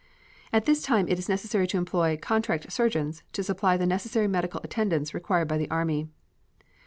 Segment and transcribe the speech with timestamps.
[0.51, 4.59] At this time it is necessary to employ "contract surgeons" to supply the necessary medical
[4.63, 6.07] attendance required by the Army.